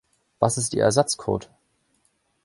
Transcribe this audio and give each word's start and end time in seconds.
Was 0.39 0.57
ist 0.57 0.73
Ihr 0.73 0.83
Ersatzcode? 0.83 1.51